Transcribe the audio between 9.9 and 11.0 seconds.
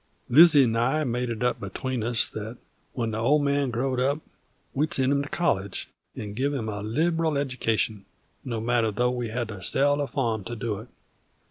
the farm to do it.